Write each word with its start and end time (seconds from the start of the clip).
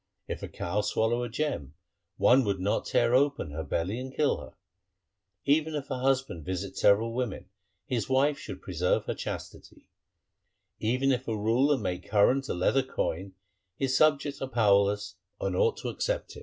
If 0.27 0.41
a 0.41 0.47
cow 0.47 0.81
swallow 0.81 1.21
a 1.23 1.29
gem, 1.29 1.75
one 2.17 2.43
would 2.43 2.59
not 2.59 2.85
tear 2.87 3.13
open 3.13 3.51
her 3.51 3.63
belly 3.63 3.99
and 3.99 4.11
kill 4.11 4.37
her. 4.41 4.53
Even 5.45 5.75
if 5.75 5.91
a 5.91 5.99
husband 5.99 6.43
visit 6.43 6.75
several 6.75 7.13
women, 7.13 7.49
his 7.85 8.09
wife 8.09 8.39
should 8.39 8.63
preserve 8.63 9.05
her 9.05 9.13
chastity. 9.13 9.89
Even 10.79 11.11
if 11.11 11.27
a 11.27 11.37
ruler 11.37 11.77
make 11.77 12.09
current 12.09 12.49
a 12.49 12.55
leather 12.55 12.81
coin, 12.81 13.35
the 13.77 13.87
subjects 13.87 14.41
are 14.41 14.49
powerless, 14.49 15.17
and 15.39 15.55
ought 15.55 15.77
to 15.77 15.89
accept 15.89 15.91
it. 15.91 15.91
1 15.91 15.91
Untipe 15.91 15.91
crops 15.91 15.91
are 15.91 15.91
frequently 15.91 16.03
cut 16.03 16.09
in 16.09 16.19
the 16.19 16.25
East. 16.25 16.33
2 16.33 16.35
Asa. 16.35 16.39